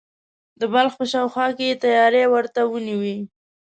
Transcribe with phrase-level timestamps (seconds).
[0.59, 3.17] د بلخ په شاوخوا کې یې تیاری ورته ونیوی.